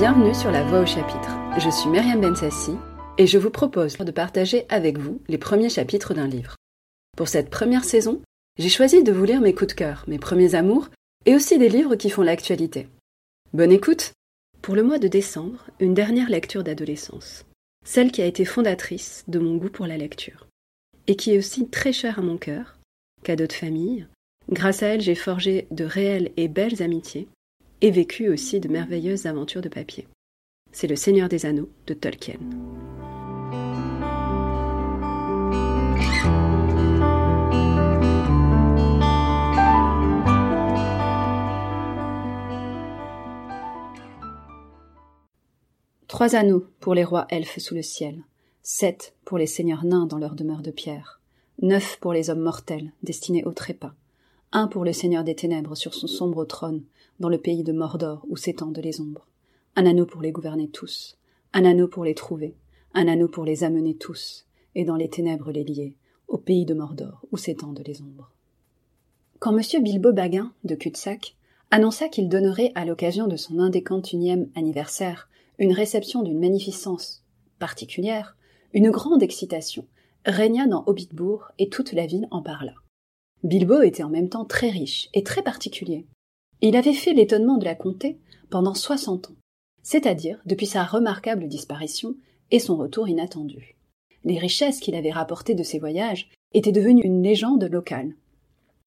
Bienvenue 0.00 0.34
sur 0.34 0.50
La 0.50 0.64
Voix 0.64 0.80
au 0.80 0.86
chapitre. 0.86 1.36
Je 1.58 1.68
suis 1.68 1.90
Myriam 1.90 2.22
Bensassi 2.22 2.72
et 3.18 3.26
je 3.26 3.36
vous 3.36 3.50
propose 3.50 3.98
de 3.98 4.10
partager 4.10 4.64
avec 4.70 4.96
vous 4.96 5.20
les 5.28 5.36
premiers 5.36 5.68
chapitres 5.68 6.14
d'un 6.14 6.26
livre. 6.26 6.56
Pour 7.18 7.28
cette 7.28 7.50
première 7.50 7.84
saison, 7.84 8.22
j'ai 8.58 8.70
choisi 8.70 9.02
de 9.02 9.12
vous 9.12 9.26
lire 9.26 9.42
mes 9.42 9.54
coups 9.54 9.74
de 9.74 9.78
cœur, 9.78 10.04
mes 10.08 10.18
premiers 10.18 10.54
amours 10.54 10.88
et 11.26 11.34
aussi 11.34 11.58
des 11.58 11.68
livres 11.68 11.96
qui 11.96 12.08
font 12.08 12.22
l'actualité. 12.22 12.88
Bonne 13.52 13.72
écoute 13.72 14.14
Pour 14.62 14.74
le 14.74 14.84
mois 14.84 14.98
de 14.98 15.06
décembre, 15.06 15.66
une 15.80 15.92
dernière 15.92 16.30
lecture 16.30 16.64
d'adolescence. 16.64 17.44
Celle 17.84 18.10
qui 18.10 18.22
a 18.22 18.26
été 18.26 18.46
fondatrice 18.46 19.24
de 19.28 19.38
mon 19.38 19.56
goût 19.56 19.68
pour 19.68 19.86
la 19.86 19.98
lecture. 19.98 20.46
Et 21.08 21.16
qui 21.16 21.34
est 21.34 21.38
aussi 21.38 21.68
très 21.68 21.92
chère 21.92 22.20
à 22.20 22.22
mon 22.22 22.38
cœur, 22.38 22.78
cadeau 23.22 23.46
de 23.46 23.52
famille. 23.52 24.06
Grâce 24.48 24.82
à 24.82 24.86
elle, 24.86 25.02
j'ai 25.02 25.14
forgé 25.14 25.66
de 25.70 25.84
réelles 25.84 26.30
et 26.38 26.48
belles 26.48 26.82
amitiés 26.82 27.28
et 27.80 27.90
vécu 27.90 28.28
aussi 28.28 28.60
de 28.60 28.68
merveilleuses 28.68 29.26
aventures 29.26 29.62
de 29.62 29.68
papier. 29.68 30.06
C'est 30.72 30.86
Le 30.86 30.96
Seigneur 30.96 31.28
des 31.28 31.46
Anneaux 31.46 31.70
de 31.86 31.94
Tolkien. 31.94 32.38
Trois 46.06 46.34
anneaux 46.34 46.66
pour 46.80 46.94
les 46.94 47.04
rois 47.04 47.26
elfes 47.30 47.60
sous 47.60 47.74
le 47.74 47.82
ciel, 47.82 48.22
sept 48.62 49.14
pour 49.24 49.38
les 49.38 49.46
seigneurs 49.46 49.84
nains 49.84 50.06
dans 50.06 50.18
leur 50.18 50.34
demeure 50.34 50.60
de 50.60 50.70
pierre, 50.70 51.20
neuf 51.62 51.96
pour 51.98 52.12
les 52.12 52.28
hommes 52.28 52.42
mortels 52.42 52.92
destinés 53.02 53.44
au 53.44 53.52
trépas, 53.52 53.94
un 54.52 54.66
pour 54.66 54.84
le 54.84 54.92
seigneur 54.92 55.22
des 55.22 55.34
ténèbres 55.34 55.76
sur 55.76 55.94
son 55.94 56.08
sombre 56.08 56.44
trône, 56.44 56.82
dans 57.20 57.28
le 57.28 57.38
pays 57.38 57.62
de 57.62 57.72
Mordor 57.72 58.26
où 58.28 58.36
s'étendent 58.36 58.78
les 58.78 59.00
ombres. 59.00 59.28
Un 59.76 59.86
anneau 59.86 60.06
pour 60.06 60.22
les 60.22 60.32
gouverner 60.32 60.68
tous, 60.68 61.18
un 61.52 61.64
anneau 61.64 61.86
pour 61.86 62.04
les 62.04 62.14
trouver, 62.14 62.56
un 62.94 63.06
anneau 63.06 63.28
pour 63.28 63.44
les 63.44 63.62
amener 63.62 63.94
tous, 63.94 64.46
et 64.74 64.84
dans 64.84 64.96
les 64.96 65.08
ténèbres 65.08 65.52
les 65.52 65.62
lier, 65.62 65.94
au 66.26 66.38
pays 66.38 66.64
de 66.64 66.74
Mordor 66.74 67.24
où 67.30 67.36
s'étendent 67.36 67.82
les 67.86 68.02
ombres. 68.02 68.32
Quand 69.38 69.56
M. 69.56 69.82
Bilbo 69.82 70.12
Baguin, 70.12 70.52
de 70.64 70.74
Cutsac, 70.74 71.36
annonça 71.70 72.08
qu'il 72.08 72.28
donnerait 72.28 72.72
à 72.74 72.84
l'occasion 72.84 73.28
de 73.28 73.36
son 73.36 73.60
indécantunième 73.60 74.48
anniversaire 74.56 75.28
une 75.58 75.72
réception 75.72 76.22
d'une 76.22 76.40
magnificence 76.40 77.22
particulière, 77.58 78.36
une 78.72 78.90
grande 78.90 79.22
excitation 79.22 79.86
régna 80.26 80.66
dans 80.66 80.82
Hobbitbourg 80.86 81.52
et 81.58 81.68
toute 81.68 81.92
la 81.92 82.06
ville 82.06 82.26
en 82.30 82.42
parla. 82.42 82.74
Bilbo 83.42 83.80
était 83.82 84.02
en 84.02 84.10
même 84.10 84.28
temps 84.28 84.44
très 84.44 84.68
riche 84.68 85.08
et 85.14 85.22
très 85.22 85.42
particulier. 85.42 86.06
Il 86.60 86.76
avait 86.76 86.92
fait 86.92 87.14
l'étonnement 87.14 87.56
de 87.56 87.64
la 87.64 87.74
comté 87.74 88.18
pendant 88.50 88.74
soixante 88.74 89.30
ans, 89.30 89.36
c'est-à-dire 89.82 90.40
depuis 90.44 90.66
sa 90.66 90.84
remarquable 90.84 91.48
disparition 91.48 92.14
et 92.50 92.58
son 92.58 92.76
retour 92.76 93.08
inattendu. 93.08 93.76
Les 94.24 94.38
richesses 94.38 94.80
qu'il 94.80 94.94
avait 94.94 95.10
rapportées 95.10 95.54
de 95.54 95.62
ses 95.62 95.78
voyages 95.78 96.28
étaient 96.52 96.72
devenues 96.72 97.02
une 97.02 97.22
légende 97.22 97.64
locale. 97.64 98.14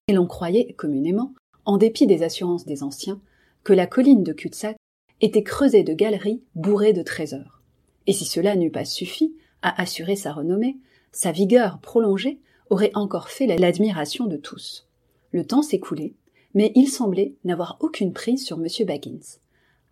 Et 0.06 0.12
l'on 0.12 0.26
croyait 0.26 0.74
communément, 0.74 1.34
en 1.64 1.76
dépit 1.76 2.06
des 2.06 2.22
assurances 2.22 2.66
des 2.66 2.84
anciens, 2.84 3.20
que 3.64 3.72
la 3.72 3.86
colline 3.86 4.22
de 4.22 4.32
Cutsac 4.32 4.76
était 5.20 5.42
creusée 5.42 5.82
de 5.82 5.94
galeries 5.94 6.42
bourrées 6.54 6.92
de 6.92 7.02
trésors. 7.02 7.62
Et 8.06 8.12
si 8.12 8.24
cela 8.24 8.54
n'eût 8.54 8.70
pas 8.70 8.84
suffi 8.84 9.34
à 9.62 9.80
assurer 9.80 10.14
sa 10.14 10.32
renommée, 10.32 10.76
sa 11.10 11.32
vigueur 11.32 11.78
prolongée 11.80 12.38
aurait 12.70 12.92
encore 12.94 13.28
fait 13.28 13.46
l'admiration 13.46 14.26
de 14.26 14.36
tous. 14.36 14.86
Le 15.32 15.46
temps 15.46 15.62
s'écoulait, 15.62 16.14
mais 16.54 16.72
il 16.74 16.88
semblait 16.88 17.34
n'avoir 17.44 17.76
aucune 17.80 18.12
prise 18.12 18.44
sur 18.44 18.58
M. 18.58 18.66
Baggins. 18.86 19.38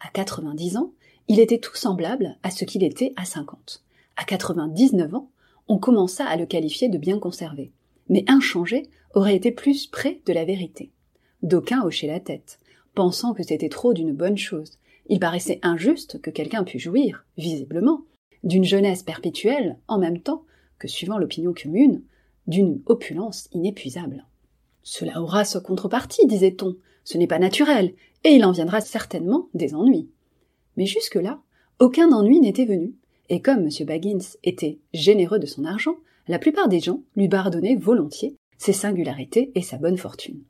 À 0.01 0.09
90 0.13 0.77
ans, 0.77 0.93
il 1.29 1.41
était 1.41 1.59
tout 1.59 1.77
semblable 1.77 2.37
à 2.43 2.51
ce 2.51 2.65
qu'il 2.65 2.83
était 2.83 3.13
à 3.17 3.25
50. 3.25 3.83
À 4.17 4.25
99 4.25 5.15
ans, 5.15 5.31
on 5.69 5.79
commença 5.79 6.25
à 6.25 6.37
le 6.37 6.47
qualifier 6.47 6.89
de 6.89 6.99
bien 6.99 7.19
conservé. 7.19 7.73
Mais 8.09 8.25
inchangé 8.29 8.89
aurait 9.15 9.37
été 9.37 9.53
plus 9.53 9.87
près 9.87 10.21
de 10.27 10.33
la 10.33 10.45
vérité. 10.45 10.91
D'aucuns 11.43 11.83
hochaient 11.85 12.07
la 12.07 12.21
tête, 12.21 12.59
pensant 12.95 13.35
que 13.35 13.43
c'était 13.43 13.69
trop 13.69 13.95
d'une 13.95 14.13
bonne 14.13 14.39
chose. 14.39 14.79
Il 15.09 15.19
paraissait 15.19 15.61
injuste 15.63 16.21
que 16.21 16.31
quelqu'un 16.31 16.65
pût 16.65 16.79
jouir, 16.79 17.25
visiblement, 17.37 18.03
d'une 18.45 18.65
jeunesse 18.65 19.03
perpétuelle 19.03 19.79
en 19.89 19.99
même 19.99 20.21
temps 20.21 20.45
que, 20.79 20.89
suivant 20.89 21.19
l'opinion 21.19 21.55
commune, 21.55 22.03
d'une 22.47 22.81
opulence 22.87 23.49
inépuisable. 23.53 24.27
Cela 24.83 25.21
aura 25.23 25.45
sa 25.45 25.61
contrepartie, 25.61 26.27
disait-on. 26.27 26.77
Ce 27.05 27.19
n'est 27.19 27.27
pas 27.27 27.39
naturel, 27.39 27.95
et 28.25 28.31
il 28.31 28.45
en 28.45 28.53
viendra 28.53 28.81
certainement 28.81 29.49
des 29.55 29.75
ennuis. 29.75 30.09
Mais 30.77 30.87
jusque-là, 30.87 31.41
aucun 31.79 32.13
ennui 32.13 32.41
n'était 32.41 32.65
venu, 32.65 32.95
et 33.29 33.41
comme 33.41 33.67
M. 33.67 33.87
Baggins 33.87 34.25
était 34.45 34.79
généreux 34.95 35.39
de 35.39 35.47
son 35.47 35.65
argent, 35.65 35.97
la 36.29 36.39
plupart 36.39 36.69
des 36.69 36.81
gens 36.81 37.03
lui 37.17 37.29
pardonnaient 37.29 37.77
volontiers 37.77 38.37
ses 38.59 38.73
singularités 38.73 39.51
et 39.55 39.63
sa 39.63 39.79
bonne 39.79 39.99
fortune. 39.99 40.43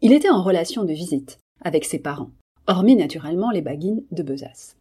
Il 0.00 0.12
était 0.12 0.30
en 0.30 0.42
relation 0.42 0.84
de 0.84 0.92
visite 0.92 1.38
avec 1.60 1.84
ses 1.84 1.98
parents, 1.98 2.30
hormis 2.66 2.96
naturellement 2.96 3.50
les 3.50 3.60
Baggins 3.60 4.00
de 4.10 4.22
Besace. 4.22 4.76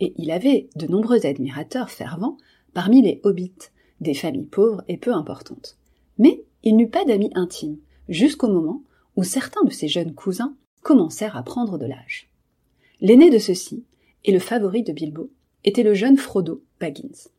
Et 0.00 0.14
il 0.16 0.30
avait 0.30 0.68
de 0.76 0.86
nombreux 0.86 1.24
admirateurs 1.26 1.90
fervents 1.90 2.36
parmi 2.74 3.02
les 3.02 3.20
hobbits, 3.24 3.70
des 4.00 4.14
familles 4.14 4.46
pauvres 4.46 4.84
et 4.88 4.96
peu 4.96 5.12
importantes. 5.14 5.78
Mais 6.20 6.44
il 6.62 6.76
n'eut 6.76 6.90
pas 6.90 7.06
d'amis 7.06 7.30
intimes, 7.34 7.78
jusqu'au 8.08 8.48
moment 8.48 8.82
où 9.16 9.24
certains 9.24 9.64
de 9.64 9.70
ses 9.70 9.88
jeunes 9.88 10.14
cousins 10.14 10.54
commencèrent 10.82 11.36
à 11.36 11.42
prendre 11.42 11.78
de 11.78 11.86
l'âge. 11.86 12.30
L'aîné 13.00 13.30
de 13.30 13.38
ceux-ci, 13.38 13.84
et 14.24 14.32
le 14.32 14.38
favori 14.38 14.82
de 14.82 14.92
Bilbo, 14.92 15.30
était 15.64 15.82
le 15.82 15.94
jeune 15.94 16.18
Frodo 16.18 16.62
Baggins. 16.78 17.30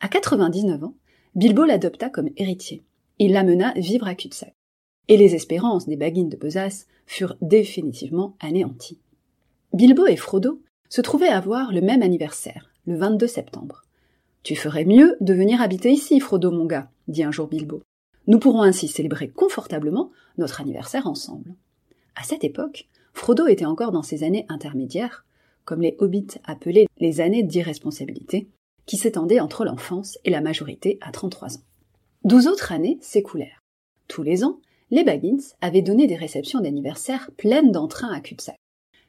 À 0.00 0.08
99 0.08 0.84
ans, 0.84 0.94
Bilbo 1.34 1.64
l'adopta 1.64 2.10
comme 2.10 2.28
héritier. 2.36 2.84
Il 3.18 3.32
l'amena 3.32 3.72
vivre 3.76 4.06
à 4.06 4.14
Cutsac. 4.14 4.54
Et 5.08 5.16
les 5.16 5.34
espérances 5.34 5.86
des 5.86 5.96
Baggins 5.96 6.28
de 6.28 6.36
Besace 6.36 6.86
furent 7.06 7.36
définitivement 7.40 8.36
anéanties. 8.40 8.98
Bilbo 9.72 10.06
et 10.06 10.16
Frodo 10.16 10.60
se 10.90 11.00
trouvaient 11.00 11.28
avoir 11.28 11.72
le 11.72 11.80
même 11.80 12.02
anniversaire, 12.02 12.70
le 12.86 12.96
22 12.96 13.26
septembre. 13.26 13.82
Tu 14.42 14.56
ferais 14.56 14.84
mieux 14.84 15.16
de 15.20 15.32
venir 15.32 15.62
habiter 15.62 15.90
ici, 15.90 16.20
Frodo 16.20 16.50
mon 16.50 16.66
gars, 16.66 16.90
dit 17.08 17.22
un 17.22 17.32
jour 17.32 17.48
Bilbo. 17.48 17.82
Nous 18.26 18.38
pourrons 18.38 18.62
ainsi 18.62 18.88
célébrer 18.88 19.28
confortablement 19.28 20.10
notre 20.38 20.60
anniversaire 20.60 21.06
ensemble. 21.06 21.54
À 22.14 22.22
cette 22.22 22.44
époque, 22.44 22.88
Frodo 23.12 23.46
était 23.46 23.64
encore 23.64 23.92
dans 23.92 24.02
ses 24.02 24.24
années 24.24 24.46
intermédiaires, 24.48 25.24
comme 25.64 25.82
les 25.82 25.96
hobbits 25.98 26.38
appelaient 26.44 26.86
les 26.98 27.20
années 27.20 27.42
d'irresponsabilité, 27.42 28.48
qui 28.84 28.96
s'étendaient 28.96 29.40
entre 29.40 29.64
l'enfance 29.64 30.18
et 30.24 30.30
la 30.30 30.40
majorité 30.40 30.98
à 31.00 31.12
33 31.12 31.56
ans. 31.56 31.62
Douze 32.24 32.46
autres 32.46 32.72
années 32.72 32.98
s'écoulèrent. 33.00 33.62
Tous 34.08 34.22
les 34.22 34.44
ans, 34.44 34.60
les 34.90 35.04
Baggins 35.04 35.42
avaient 35.60 35.82
donné 35.82 36.06
des 36.06 36.16
réceptions 36.16 36.60
d'anniversaire 36.60 37.30
pleines 37.36 37.72
d'entrain 37.72 38.12
à 38.12 38.20
cul-de-sac. 38.20 38.56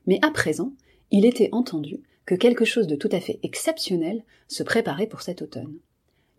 Mais 0.08 0.20
à 0.24 0.32
présent, 0.32 0.74
il 1.12 1.26
était 1.26 1.50
entendu 1.52 2.02
que 2.26 2.36
quelque 2.36 2.66
chose 2.66 2.88
de 2.88 2.96
tout 2.96 3.10
à 3.12 3.20
fait 3.20 3.40
exceptionnel 3.44 4.24
se 4.48 4.64
préparait 4.64 5.08
pour 5.08 5.22
cet 5.22 5.42
automne. 5.42 5.78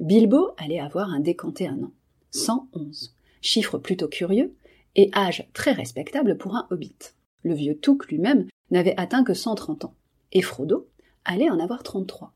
Bilbo 0.01 0.51
allait 0.57 0.81
avoir 0.81 1.11
un 1.11 1.21
décanté 1.21 1.67
un 1.67 1.83
an. 1.83 1.93
111, 2.31 3.15
chiffre 3.41 3.79
plutôt 3.79 4.09
curieux, 4.09 4.55
et 4.95 5.11
âge 5.15 5.49
très 5.53 5.73
respectable 5.73 6.37
pour 6.37 6.57
un 6.57 6.67
hobbit. 6.71 6.97
Le 7.45 7.55
vieux 7.55 7.79
Touk 7.79 8.09
lui-même 8.09 8.47
n'avait 8.71 8.99
atteint 8.99 9.25
que 9.25 9.35
130 9.35 9.85
ans, 9.85 9.95
et 10.33 10.43
Frodo 10.43 10.89
allait 11.25 11.51
en 11.51 11.59
avoir 11.59 11.83
33. 11.83 12.33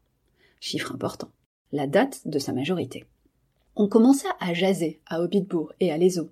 Chiffre 0.60 0.92
important, 0.92 1.30
la 1.72 1.86
date 1.86 2.26
de 2.26 2.38
sa 2.38 2.52
majorité. 2.52 3.04
On 3.74 3.88
commença 3.88 4.28
à 4.38 4.54
jaser 4.54 5.00
à 5.06 5.20
Hobbitbourg 5.20 5.72
et 5.80 5.90
à 5.90 5.98
Eaux, 5.98 6.30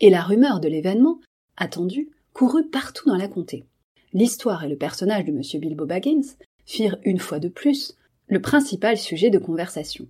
et 0.00 0.10
la 0.10 0.22
rumeur 0.22 0.60
de 0.60 0.68
l'événement, 0.68 1.20
attendu, 1.56 2.10
courut 2.32 2.68
partout 2.68 3.08
dans 3.08 3.16
la 3.16 3.28
comté. 3.28 3.66
L'histoire 4.12 4.64
et 4.64 4.68
le 4.68 4.76
personnage 4.76 5.24
de 5.24 5.32
M. 5.32 5.42
Bilbo 5.60 5.84
Baggins 5.84 6.36
firent 6.64 6.98
une 7.04 7.18
fois 7.18 7.38
de 7.38 7.48
plus 7.48 7.96
le 8.28 8.40
principal 8.40 8.98
sujet 8.98 9.30
de 9.30 9.38
conversation 9.38 10.06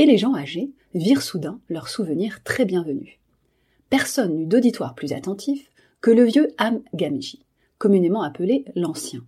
et 0.00 0.06
les 0.06 0.16
gens 0.16 0.34
âgés 0.34 0.72
virent 0.94 1.20
soudain 1.20 1.60
leurs 1.68 1.88
souvenirs 1.88 2.42
très 2.42 2.64
bienvenus. 2.64 3.18
Personne 3.90 4.34
n'eut 4.34 4.46
d'auditoire 4.46 4.94
plus 4.94 5.12
attentif 5.12 5.70
que 6.00 6.10
le 6.10 6.24
vieux 6.24 6.48
Am 6.56 6.82
Gamji, 6.94 7.44
communément 7.76 8.22
appelé 8.22 8.64
l'Ancien. 8.74 9.20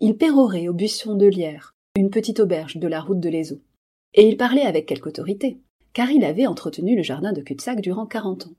Il 0.00 0.16
pérorait 0.16 0.68
au 0.68 0.74
buisson 0.74 1.16
de 1.16 1.26
Lierre, 1.26 1.74
une 1.96 2.10
petite 2.10 2.38
auberge 2.38 2.76
de 2.76 2.86
la 2.86 3.00
route 3.00 3.18
de 3.18 3.28
l'Ezo. 3.28 3.56
Et 4.14 4.28
il 4.28 4.36
parlait 4.36 4.62
avec 4.62 4.86
quelque 4.86 5.08
autorité, 5.08 5.58
car 5.92 6.08
il 6.12 6.24
avait 6.24 6.46
entretenu 6.46 6.94
le 6.94 7.02
jardin 7.02 7.32
de 7.32 7.40
Cutsac 7.42 7.80
durant 7.80 8.06
quarante 8.06 8.46
ans. 8.46 8.54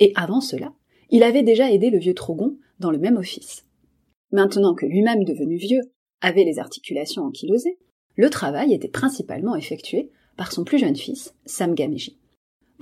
Et 0.00 0.12
avant 0.16 0.40
cela, 0.40 0.72
il 1.10 1.22
avait 1.22 1.44
déjà 1.44 1.70
aidé 1.70 1.90
le 1.90 1.98
vieux 1.98 2.14
Trogon 2.14 2.56
dans 2.80 2.90
le 2.90 2.98
même 2.98 3.18
office. 3.18 3.64
Maintenant 4.32 4.74
que 4.74 4.84
lui-même 4.84 5.22
devenu 5.22 5.58
vieux 5.58 5.82
avait 6.20 6.42
les 6.42 6.58
articulations 6.58 7.22
ankylosées, 7.22 7.78
le 8.16 8.30
travail 8.30 8.72
était 8.74 8.88
principalement 8.88 9.54
effectué 9.54 10.10
par 10.36 10.52
son 10.52 10.64
plus 10.64 10.78
jeune 10.78 10.96
fils, 10.96 11.34
Sam 11.46 11.74
Gameji. 11.74 12.18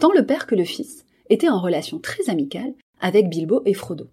Tant 0.01 0.13
le 0.13 0.27
père 0.27 0.47
que 0.47 0.55
le 0.55 0.65
fils 0.65 1.05
étaient 1.29 1.49
en 1.49 1.61
relation 1.61 1.99
très 1.99 2.31
amicale 2.31 2.75
avec 3.01 3.29
Bilbo 3.29 3.63
et 3.65 3.75
Frodo. 3.75 4.09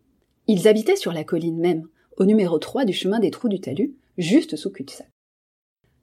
Ils 0.48 0.68
habitaient 0.68 0.96
sur 0.96 1.14
la 1.14 1.24
colline 1.24 1.60
même, 1.60 1.88
au 2.18 2.26
numéro 2.26 2.58
3 2.60 2.86
du 2.86 2.94
chemin 2.94 3.20
des 3.20 3.32
trous 3.32 3.50
du 3.50 3.60
talus, 3.60 3.94
juste 4.18 4.56
sous 4.56 4.72
cul 4.72 4.86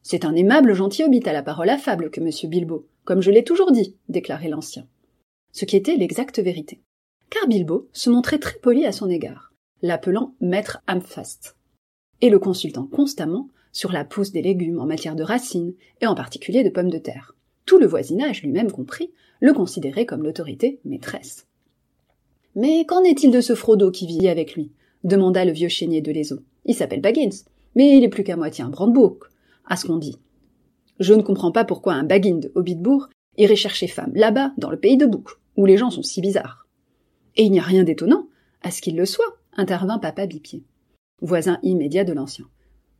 C'est 0.02 0.24
un 0.24 0.34
aimable 0.34 0.72
gentil 0.72 1.04
hobbit 1.04 1.22
à 1.26 1.32
la 1.32 1.42
parole 1.42 1.68
affable 1.68 2.10
que 2.10 2.20
monsieur 2.20 2.48
Bilbo, 2.48 2.86
comme 3.04 3.22
je 3.22 3.30
l'ai 3.30 3.44
toujours 3.44 3.72
dit, 3.72 3.96
déclarait 4.08 4.48
l'ancien. 4.48 4.86
Ce 5.52 5.64
qui 5.64 5.76
était 5.76 5.96
l'exacte 5.96 6.38
vérité. 6.38 6.80
Car 7.28 7.48
Bilbo 7.48 7.88
se 7.92 8.08
montrait 8.08 8.38
très 8.38 8.58
poli 8.58 8.86
à 8.86 8.92
son 8.92 9.10
égard, 9.10 9.52
l'appelant 9.82 10.34
maître 10.40 10.78
Amphast, 10.86 11.56
et 12.20 12.30
le 12.30 12.38
consultant 12.38 12.86
constamment 12.86 13.48
sur 13.76 13.92
la 13.92 14.06
pousse 14.06 14.32
des 14.32 14.40
légumes 14.40 14.80
en 14.80 14.86
matière 14.86 15.16
de 15.16 15.22
racines, 15.22 15.74
et 16.00 16.06
en 16.06 16.14
particulier 16.14 16.64
de 16.64 16.70
pommes 16.70 16.88
de 16.88 16.96
terre. 16.96 17.36
Tout 17.66 17.78
le 17.78 17.86
voisinage, 17.86 18.42
lui-même 18.42 18.72
compris, 18.72 19.10
le 19.40 19.52
considérait 19.52 20.06
comme 20.06 20.22
l'autorité 20.22 20.80
maîtresse. 20.86 21.46
Mais 22.54 22.86
qu'en 22.86 23.04
est-il 23.04 23.30
de 23.30 23.42
ce 23.42 23.54
Frodo 23.54 23.90
qui 23.90 24.06
vit 24.06 24.28
avec 24.28 24.54
lui? 24.54 24.72
demanda 25.04 25.44
le 25.44 25.52
vieux 25.52 25.68
chénier 25.68 26.00
de 26.00 26.10
l'Eso. 26.10 26.38
Il 26.64 26.74
s'appelle 26.74 27.02
Baggins, 27.02 27.44
mais 27.74 27.98
il 27.98 28.02
est 28.02 28.08
plus 28.08 28.24
qu'à 28.24 28.34
moitié 28.34 28.64
un 28.64 28.70
Brandebourg, 28.70 29.18
à 29.66 29.76
ce 29.76 29.86
qu'on 29.86 29.98
dit. 29.98 30.16
Je 30.98 31.12
ne 31.12 31.20
comprends 31.20 31.52
pas 31.52 31.66
pourquoi 31.66 31.92
un 31.92 32.04
Baggin 32.04 32.36
de 32.36 32.52
Hobbitbourg 32.54 33.10
irait 33.36 33.56
chercher 33.56 33.88
femme 33.88 34.12
là-bas, 34.14 34.52
dans 34.56 34.70
le 34.70 34.80
pays 34.80 34.96
de 34.96 35.04
Bouc, 35.04 35.32
où 35.58 35.66
les 35.66 35.76
gens 35.76 35.90
sont 35.90 36.02
si 36.02 36.22
bizarres. 36.22 36.66
Et 37.36 37.42
il 37.42 37.52
n'y 37.52 37.60
a 37.60 37.62
rien 37.62 37.84
d'étonnant 37.84 38.26
à 38.62 38.70
ce 38.70 38.80
qu'il 38.80 38.96
le 38.96 39.04
soit, 39.04 39.36
intervint 39.54 39.98
papa 39.98 40.24
Bipied, 40.24 40.62
voisin 41.20 41.58
immédiat 41.62 42.04
de 42.04 42.14
l'ancien. 42.14 42.46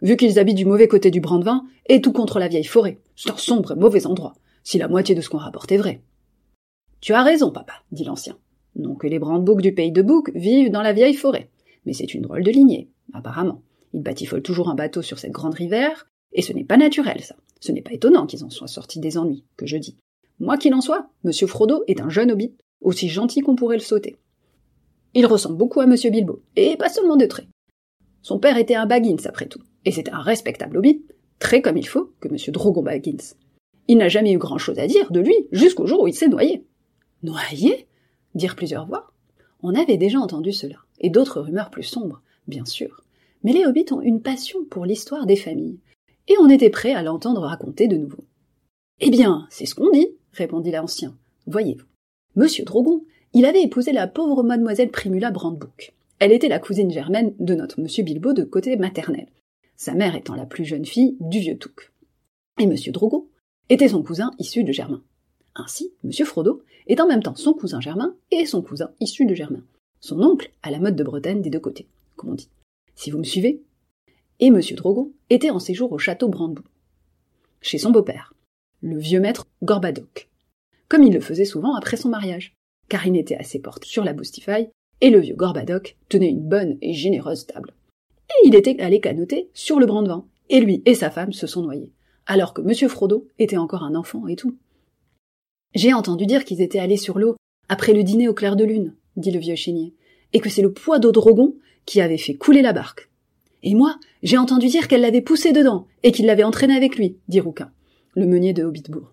Vu 0.02 0.16
qu'ils 0.16 0.38
habitent 0.38 0.56
du 0.56 0.66
mauvais 0.66 0.88
côté 0.88 1.10
du 1.10 1.20
Brandevin 1.20 1.64
et 1.87 2.00
tout 2.00 2.12
contre 2.12 2.38
la 2.38 2.48
vieille 2.48 2.64
forêt, 2.64 2.98
c'est 3.14 3.31
un 3.31 3.37
sombre 3.37 3.72
et 3.72 3.76
mauvais 3.76 4.06
endroit, 4.06 4.34
si 4.62 4.78
la 4.78 4.88
moitié 4.88 5.14
de 5.14 5.20
ce 5.20 5.28
qu'on 5.28 5.38
rapporte 5.38 5.72
est 5.72 5.78
vrai. 5.78 6.02
Tu 7.00 7.12
as 7.12 7.22
raison, 7.22 7.50
papa, 7.50 7.75
dit 7.93 8.04
l'ancien. 8.04 8.37
Non 8.75 8.94
que 8.94 9.06
les 9.06 9.19
Brandeboucs 9.19 9.62
du 9.62 9.72
pays 9.72 9.93
de 9.93 10.02
Bouc 10.02 10.31
vivent 10.34 10.70
dans 10.70 10.82
la 10.82 10.93
vieille 10.93 11.14
forêt, 11.14 11.50
mais 11.87 11.94
c'est 11.94 12.12
une 12.12 12.22
drôle 12.22 12.43
de 12.43 12.50
lignée, 12.50 12.90
apparemment. 13.14 13.62
Ils 13.94 14.02
batifolent 14.02 14.43
toujours 14.43 14.69
un 14.69 14.75
bateau 14.75 15.00
sur 15.00 15.19
cette 15.19 15.32
grande 15.32 15.54
rivière, 15.54 16.06
et 16.32 16.42
ce 16.42 16.52
n'est 16.52 16.64
pas 16.64 16.76
naturel, 16.76 17.22
ça. 17.22 17.37
Ce 17.60 17.72
n'est 17.72 17.81
pas 17.81 17.92
étonnant 17.92 18.26
qu'ils 18.26 18.44
en 18.44 18.50
soient 18.50 18.69
sortis 18.69 19.00
des 19.00 19.16
ennuis, 19.16 19.44
que 19.56 19.66
je 19.66 19.78
dis. 19.78 19.96
Moi 20.38 20.58
qu'il 20.58 20.75
en 20.75 20.82
soit, 20.82 21.08
Monsieur 21.25 21.46
Frodo 21.46 21.82
est 21.87 22.02
un 22.02 22.10
jeune 22.10 22.31
hobbit, 22.31 22.54
aussi 22.82 23.08
gentil 23.08 23.40
qu'on 23.40 23.56
pourrait 23.56 23.76
le 23.76 23.82
sauter. 23.82 24.16
Il 25.14 25.25
ressemble 25.25 25.56
beaucoup 25.56 25.81
à 25.81 25.87
Monsieur 25.87 26.10
Bilbo, 26.10 26.42
et 26.56 26.76
pas 26.76 26.90
seulement 26.90 27.16
de 27.16 27.25
traits. 27.25 27.49
Son 28.20 28.38
père 28.38 28.58
était 28.58 28.75
un 28.75 28.87
Baggins, 28.87 29.16
après 29.25 29.46
tout, 29.46 29.62
et 29.87 29.93
c'est 29.93 30.11
un 30.11 30.21
respectable 30.21 30.77
hobbit, 30.77 31.03
très 31.38 31.62
comme 31.62 31.79
il 31.79 31.87
faut, 31.87 32.12
que 32.21 32.29
Monsieur 32.29 32.53
Drogon 32.53 32.83
Baggins. 32.83 33.35
Il 33.88 33.99
n'a 33.99 34.09
jamais 34.09 34.33
eu 34.33 34.38
grand-chose 34.38 34.81
à 34.81 34.87
dire 34.87 35.11
de 35.12 35.21
lui, 35.21 35.35
jusqu'au 35.53 35.87
jour 35.87 36.03
où 36.03 36.09
il 36.09 36.15
s'est 36.15 36.29
noyé. 36.29 36.65
Noyé? 37.23 37.87
Dirent 38.35 38.56
plusieurs 38.56 38.87
voix? 38.87 39.12
On 39.62 39.75
avait 39.75 39.97
déjà 39.97 40.19
entendu 40.19 40.53
cela, 40.53 40.77
et 41.00 41.09
d'autres 41.09 41.41
rumeurs 41.41 41.71
plus 41.71 41.85
sombres, 41.85 42.21
bien 42.49 42.65
sûr. 42.65 43.05
Mais 43.44 43.53
les 43.53 43.65
hobbits 43.65 43.93
ont 43.93 44.00
une 44.00 44.21
passion 44.21 44.65
pour 44.69 44.85
l'histoire 44.85 45.25
des 45.25 45.37
familles, 45.37 45.79
et 46.27 46.35
on 46.41 46.50
était 46.50 46.69
prêt 46.69 46.93
à 46.93 47.03
l'entendre 47.03 47.43
raconter 47.43 47.87
de 47.87 47.97
nouveau. 47.97 48.25
Eh 49.00 49.11
bien, 49.11 49.47
c'est 49.50 49.67
ce 49.67 49.77
qu'on 49.77 49.91
dit, 49.91 50.09
répondit 50.33 50.73
l'ancien. 50.73 51.17
Voyez-vous. 51.47 51.87
Monsieur 52.35 52.65
Drogon, 52.65 53.05
il 53.35 53.44
avait 53.44 53.62
épousé 53.62 53.93
la 53.93 54.09
pauvre 54.09 54.43
mademoiselle 54.43 54.91
Primula 54.91 55.31
Brandebook. 55.31 55.94
Elle 56.19 56.33
était 56.33 56.49
la 56.49 56.59
cousine 56.59 56.91
germaine 56.91 57.35
de 57.38 57.55
notre 57.55 57.81
monsieur 57.81 58.03
Bilbo 58.03 58.33
de 58.33 58.43
côté 58.43 58.77
maternel, 58.77 59.29
sa 59.76 59.94
mère 59.94 60.17
étant 60.17 60.34
la 60.34 60.46
plus 60.46 60.64
jeune 60.64 60.84
fille 60.84 61.17
du 61.20 61.38
vieux 61.38 61.58
Touc. 61.58 61.93
Et 62.58 62.67
monsieur 62.67 62.93
Drogon 62.93 63.28
était 63.69 63.88
son 63.88 64.02
cousin 64.02 64.31
issu 64.38 64.64
de 64.64 64.73
Germain. 64.73 65.02
Ainsi, 65.55 65.93
monsieur 66.05 66.25
Frodo 66.25 66.62
est 66.87 67.00
en 67.00 67.06
même 67.06 67.23
temps 67.23 67.34
son 67.34 67.55
cousin 67.55 67.81
Germain 67.81 68.14
et 68.31 68.46
son 68.46 68.62
cousin 68.62 68.90
issu 69.00 69.26
de 69.26 69.34
Germain. 69.34 69.64
Son 70.00 70.23
oncle 70.23 70.50
a 70.62 70.70
la 70.70 70.78
mode 70.78 70.96
de 70.96 71.05
Bretagne 71.05 71.43
des 71.43 71.50
deux 71.50 71.61
côtés, 71.61 71.88
comme 72.17 72.31
on 72.31 72.34
dit. 72.34 72.50
Si 72.94 73.11
vous 73.11 73.19
me 73.19 73.25
suivez, 73.25 73.62
et 74.40 74.46
M. 74.46 74.61
Drogon 74.76 75.12
était 75.31 75.50
en 75.50 75.58
séjour 75.58 75.93
au 75.93 75.99
château 75.99 76.28
Brandebourg, 76.28 76.67
chez 77.61 77.78
son 77.78 77.90
beau-père, 77.90 78.34
le 78.82 78.99
vieux 78.99 79.20
maître 79.20 79.46
Gorbadoc, 79.62 80.28
comme 80.88 81.02
il 81.02 81.12
le 81.12 81.20
faisait 81.20 81.44
souvent 81.44 81.75
après 81.75 81.96
son 81.96 82.08
mariage, 82.08 82.55
car 82.88 83.06
il 83.06 83.12
n'était 83.12 83.37
assez 83.37 83.58
porte 83.58 83.84
sur 83.84 84.05
la 84.05 84.12
boustifaille, 84.12 84.70
et 85.00 85.11
le 85.11 85.19
vieux 85.19 85.34
Gorbadoc 85.34 85.96
tenait 86.08 86.28
une 86.28 86.46
bonne 86.46 86.78
et 86.81 86.93
généreuse 86.93 87.46
table. 87.46 87.75
Et 88.31 88.49
il 88.49 88.55
était 88.55 88.81
allé 88.81 89.00
canoter 89.00 89.50
sur 89.55 89.78
le 89.78 89.87
Brandevin, 89.87 90.26
et 90.49 90.61
lui 90.61 90.82
et 90.84 90.94
sa 90.94 91.11
femme 91.11 91.32
se 91.32 91.46
sont 91.46 91.62
noyés, 91.62 91.93
alors 92.26 92.55
que 92.55 92.62
M. 92.62 92.88
Frodo 92.88 93.26
était 93.38 93.56
encore 93.56 93.82
un 93.82 93.94
enfant 93.94 94.26
et 94.26 94.37
tout. 94.37 94.56
J'ai 95.75 95.93
entendu 95.93 96.26
dire 96.26 96.44
qu'ils 96.44 96.62
étaient 96.62 96.78
allés 96.78 96.96
sur 96.96 97.19
l'eau 97.19 97.37
après 97.69 97.93
le 97.93 98.02
dîner 98.02 98.28
au 98.28 98.34
clair 98.34 98.56
de 98.56 98.64
lune, 98.64 98.94
dit 99.17 99.31
le 99.31 99.38
vieux 99.38 99.56
chénier, 99.56 99.94
et 100.32 100.40
que 100.40 100.49
c'est 100.49 100.62
le 100.62 100.73
poids 100.73 100.99
d'eau 100.99 101.12
Drogon 101.12 101.55
qui 101.84 102.00
avait 102.00 102.19
fait 102.19 102.34
couler 102.34 102.62
la 102.62 102.73
barque. 102.73 103.11
Et 103.62 103.75
moi, 103.75 103.96
j'ai 104.23 104.38
entendu 104.38 104.69
dire 104.69 104.88
qu'elle 104.88 105.00
l'avait 105.00 105.23
poussé 105.23 105.52
dedans, 105.52 105.87
et 106.02 106.12
qu'il 106.12 106.26
l'avait 106.26 106.44
entraîné 106.44 106.76
avec 106.76 106.96
lui, 106.96 107.19
dit 107.28 107.40
Rouquin, 107.40 107.70
le 108.14 108.26
meunier 108.26 108.52
de 108.52 108.64
Hobbitbourg. 108.64 109.12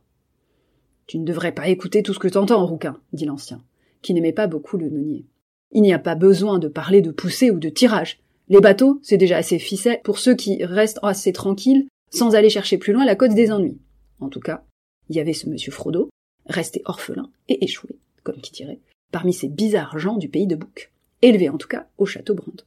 Tu 1.07 1.19
ne 1.19 1.25
devrais 1.25 1.51
pas 1.51 1.67
écouter 1.67 2.03
tout 2.03 2.13
ce 2.13 2.19
que 2.19 2.27
t'entends, 2.27 2.65
Rouquin, 2.65 2.99
dit 3.13 3.25
l'ancien, 3.25 3.63
qui 4.01 4.13
n'aimait 4.13 4.33
pas 4.33 4.47
beaucoup 4.47 4.77
le 4.77 4.89
meunier. 4.89 5.25
Il 5.71 5.81
n'y 5.81 5.93
a 5.93 5.99
pas 5.99 6.15
besoin 6.15 6.59
de 6.59 6.67
parler 6.67 7.01
de 7.01 7.11
poussée 7.11 7.51
ou 7.51 7.59
de 7.59 7.69
tirage. 7.69 8.19
Les 8.53 8.61
bateaux, 8.61 8.99
c'est 9.01 9.17
déjà 9.17 9.37
assez 9.37 9.57
ficelle 9.57 9.99
pour 10.03 10.19
ceux 10.19 10.35
qui 10.35 10.63
restent 10.63 10.99
assez 11.01 11.33
tranquilles 11.33 11.87
sans 12.11 12.35
aller 12.35 12.51
chercher 12.51 12.77
plus 12.77 12.93
loin 12.93 13.03
la 13.03 13.15
côte 13.15 13.33
des 13.33 13.51
ennuis. 13.51 13.79
En 14.19 14.29
tout 14.29 14.39
cas, 14.39 14.63
il 15.09 15.15
y 15.15 15.19
avait 15.19 15.33
ce 15.33 15.49
monsieur 15.49 15.71
Frodo, 15.71 16.11
resté 16.45 16.83
orphelin 16.85 17.31
et 17.49 17.63
échoué, 17.63 17.97
comme 18.21 18.39
qui 18.39 18.51
dirait, 18.51 18.77
parmi 19.11 19.33
ces 19.33 19.47
bizarres 19.47 19.97
gens 19.97 20.17
du 20.17 20.29
pays 20.29 20.45
de 20.45 20.55
Bouc, 20.55 20.91
élevé 21.23 21.49
en 21.49 21.57
tout 21.57 21.67
cas 21.67 21.87
au 21.97 22.05
château 22.05 22.35
Brand 22.35 22.61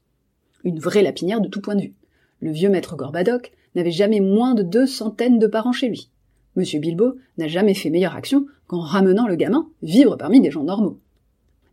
une 0.64 0.80
vraie 0.80 1.04
lapinière 1.04 1.40
de 1.40 1.46
tout 1.46 1.60
point 1.60 1.76
de 1.76 1.82
vue. 1.82 1.94
Le 2.40 2.50
vieux 2.50 2.68
maître 2.68 2.96
Gorbadoc 2.96 3.52
n'avait 3.76 3.92
jamais 3.92 4.18
moins 4.18 4.54
de 4.54 4.64
deux 4.64 4.88
centaines 4.88 5.38
de 5.38 5.46
parents 5.46 5.70
chez 5.70 5.88
lui. 5.88 6.10
Monsieur 6.56 6.80
Bilbo 6.80 7.14
n'a 7.38 7.46
jamais 7.46 7.74
fait 7.74 7.90
meilleure 7.90 8.16
action 8.16 8.46
qu'en 8.66 8.80
ramenant 8.80 9.28
le 9.28 9.36
gamin 9.36 9.68
vivre 9.84 10.16
parmi 10.16 10.40
des 10.40 10.50
gens 10.50 10.64
normaux. 10.64 10.98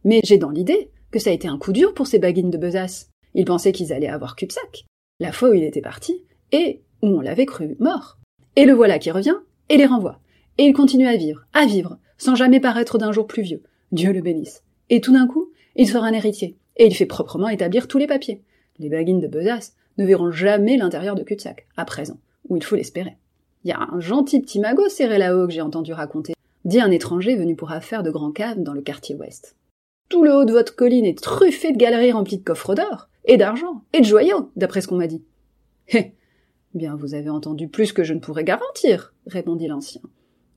Mais 0.03 0.21
j'ai 0.23 0.37
dans 0.37 0.51
l'idée 0.51 0.91
que 1.09 1.17
ça 1.17 1.31
a 1.31 1.33
été 1.33 1.47
un 1.47 1.57
coup 1.57 1.73
dur 1.73 1.95
pour 1.95 2.05
ces 2.05 2.19
baguines 2.19 2.51
de 2.51 2.59
besace. 2.59 3.09
Ils 3.33 3.45
pensaient 3.45 3.71
qu'ils 3.71 3.93
allaient 3.93 4.07
avoir 4.07 4.35
cul-de-sac, 4.35 4.85
la 5.19 5.31
fois 5.31 5.49
où 5.49 5.53
il 5.53 5.63
était 5.63 5.81
parti, 5.81 6.23
et 6.51 6.81
où 7.01 7.07
on 7.07 7.21
l'avait 7.21 7.45
cru 7.45 7.75
mort. 7.79 8.17
Et 8.55 8.65
le 8.65 8.73
voilà 8.73 8.99
qui 8.99 9.11
revient, 9.11 9.37
et 9.69 9.77
les 9.77 9.85
renvoie. 9.85 10.19
Et 10.57 10.65
il 10.65 10.73
continue 10.73 11.07
à 11.07 11.17
vivre, 11.17 11.45
à 11.53 11.65
vivre, 11.65 11.97
sans 12.17 12.35
jamais 12.35 12.59
paraître 12.59 12.97
d'un 12.97 13.11
jour 13.11 13.25
plus 13.25 13.41
vieux. 13.41 13.63
Dieu 13.91 14.13
le 14.13 14.21
bénisse. 14.21 14.63
Et 14.89 15.01
tout 15.01 15.13
d'un 15.13 15.27
coup, 15.27 15.49
il 15.75 15.87
sera 15.87 16.07
un 16.07 16.13
héritier, 16.13 16.57
et 16.77 16.85
il 16.85 16.95
fait 16.95 17.05
proprement 17.05 17.49
établir 17.49 17.87
tous 17.87 17.97
les 17.97 18.07
papiers. 18.07 18.43
Les 18.79 18.89
baguines 18.89 19.19
de 19.19 19.27
besace 19.27 19.75
ne 19.97 20.05
verront 20.05 20.31
jamais 20.31 20.77
l'intérieur 20.77 21.15
de 21.15 21.23
cul-de-sac, 21.23 21.67
à 21.77 21.85
présent, 21.85 22.19
où 22.49 22.57
il 22.57 22.63
faut 22.63 22.75
l'espérer. 22.75 23.17
Il 23.63 23.69
y 23.69 23.73
a 23.73 23.79
un 23.79 23.99
gentil 23.99 24.41
petit 24.41 24.59
magot 24.59 24.89
serré 24.89 25.17
là-haut 25.17 25.47
que 25.47 25.53
j'ai 25.53 25.61
entendu 25.61 25.93
raconter, 25.93 26.33
dit 26.65 26.81
un 26.81 26.91
étranger 26.91 27.35
venu 27.35 27.55
pour 27.55 27.71
affaire 27.71 28.03
de 28.03 28.11
grand 28.11 28.31
cave 28.31 28.61
dans 28.61 28.73
le 28.73 28.81
quartier 28.81 29.15
ouest. 29.15 29.55
Tout 30.09 30.23
le 30.23 30.35
haut 30.35 30.45
de 30.45 30.51
votre 30.51 30.75
colline 30.75 31.05
est 31.05 31.21
truffé 31.21 31.71
de 31.71 31.77
galeries 31.77 32.11
remplies 32.11 32.37
de 32.37 32.43
coffres 32.43 32.75
d'or, 32.75 33.09
et 33.25 33.37
d'argent, 33.37 33.83
et 33.93 33.99
de 33.99 34.05
joyaux, 34.05 34.51
d'après 34.55 34.81
ce 34.81 34.87
qu'on 34.87 34.97
m'a 34.97 35.07
dit. 35.07 35.23
Hé 35.89 36.13
Bien, 36.73 36.95
vous 36.95 37.13
avez 37.13 37.29
entendu 37.29 37.67
plus 37.67 37.93
que 37.93 38.03
je 38.03 38.13
ne 38.13 38.19
pourrais 38.19 38.43
garantir, 38.43 39.13
répondit 39.27 39.67
l'ancien. 39.67 40.01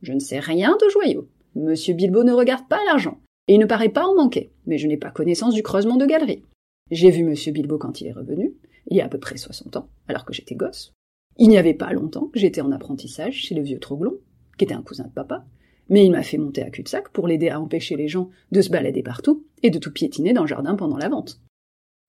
Je 0.02 0.12
ne 0.12 0.18
sais 0.18 0.38
rien 0.38 0.76
de 0.80 0.88
joyaux. 0.88 1.28
Monsieur 1.54 1.94
Bilbo 1.94 2.24
ne 2.24 2.32
regarde 2.32 2.68
pas 2.68 2.82
l'argent, 2.86 3.20
et 3.48 3.54
il 3.54 3.60
ne 3.60 3.66
paraît 3.66 3.90
pas 3.90 4.06
en 4.06 4.14
manquer, 4.14 4.50
mais 4.66 4.78
je 4.78 4.86
n'ai 4.86 4.96
pas 4.96 5.10
connaissance 5.10 5.54
du 5.54 5.62
creusement 5.62 5.96
de 5.96 6.06
galeries. 6.06 6.42
J'ai 6.90 7.10
vu 7.10 7.24
Monsieur 7.24 7.52
Bilbo 7.52 7.78
quand 7.78 8.00
il 8.00 8.06
est 8.06 8.12
revenu, 8.12 8.54
il 8.88 8.96
y 8.96 9.00
a 9.00 9.06
à 9.06 9.08
peu 9.08 9.18
près 9.18 9.36
soixante 9.36 9.76
ans, 9.76 9.88
alors 10.08 10.24
que 10.24 10.32
j'étais 10.32 10.54
gosse. 10.54 10.92
Il 11.38 11.48
n'y 11.48 11.58
avait 11.58 11.74
pas 11.74 11.92
longtemps 11.92 12.26
que 12.26 12.38
j'étais 12.38 12.60
en 12.62 12.72
apprentissage 12.72 13.34
chez 13.34 13.54
le 13.54 13.62
vieux 13.62 13.78
Troglon, 13.78 14.14
qui 14.56 14.64
était 14.64 14.74
un 14.74 14.82
cousin 14.82 15.04
de 15.04 15.12
papa, 15.12 15.44
mais 15.88 16.04
il 16.04 16.10
m'a 16.10 16.22
fait 16.22 16.38
monter 16.38 16.62
à 16.62 16.70
cul-de-sac 16.70 17.10
pour 17.10 17.28
l'aider 17.28 17.48
à 17.48 17.60
empêcher 17.60 17.96
les 17.96 18.08
gens 18.08 18.30
de 18.52 18.60
se 18.60 18.70
balader 18.70 19.02
partout 19.02 19.44
et 19.62 19.70
de 19.70 19.78
tout 19.78 19.92
piétiner 19.92 20.32
dans 20.32 20.42
le 20.42 20.48
jardin 20.48 20.74
pendant 20.74 20.96
la 20.96 21.08
vente. 21.08 21.40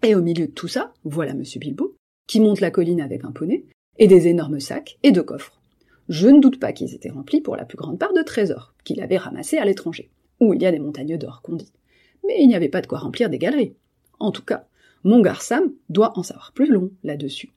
Et 0.04 0.16
au 0.16 0.22
milieu 0.22 0.48
de 0.48 0.52
tout 0.52 0.68
ça, 0.68 0.94
voilà 1.04 1.34
Monsieur 1.34 1.60
Bilbo, 1.60 1.96
qui 2.28 2.40
monte 2.40 2.62
la 2.62 2.72
colline 2.72 3.02
avec 3.02 3.24
un 3.24 3.32
poney, 3.32 3.66
et 3.98 4.08
des 4.08 4.28
énormes 4.28 4.60
sacs 4.60 4.98
et 5.04 5.12
deux 5.12 5.24
coffres. 5.24 5.60
Je 6.10 6.28
ne 6.28 6.40
doute 6.40 6.60
pas 6.60 6.72
qu'ils 6.72 6.94
étaient 6.94 7.10
remplis 7.10 7.42
pour 7.42 7.56
la 7.56 7.66
plus 7.66 7.78
grande 7.78 8.00
part 8.00 8.14
de 8.14 8.22
trésors, 8.22 8.74
qu'il 8.84 9.02
avait 9.02 9.18
ramassés 9.18 9.58
à 9.58 9.66
l'étranger, 9.66 10.10
où 10.40 10.54
il 10.54 10.62
y 10.62 10.66
a 10.66 10.72
des 10.72 10.80
montagnes 10.80 11.18
d'or 11.18 11.42
qu'on 11.42 11.56
dit. 11.56 11.72
Mais 12.26 12.38
il 12.40 12.48
n'y 12.48 12.56
avait 12.56 12.70
pas 12.70 12.82
de 12.82 12.88
quoi 12.88 13.00
remplir 13.00 13.30
des 13.30 13.40
galeries. 13.40 13.76
En 14.20 14.32
tout 14.32 14.44
cas, 14.44 14.68
mon 15.04 15.24
Sam 15.40 15.74
doit 15.90 16.18
en 16.18 16.24
savoir 16.24 16.52
plus 16.54 16.72
long 16.72 16.92
là-dessus. 17.04 17.52